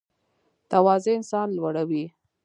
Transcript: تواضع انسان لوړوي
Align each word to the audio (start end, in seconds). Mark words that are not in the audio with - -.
تواضع 0.69 1.11
انسان 1.19 1.47
لوړوي 1.57 2.05